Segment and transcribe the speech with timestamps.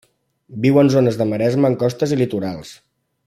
[0.63, 2.77] Viu en zones de maresma en costes i litorals.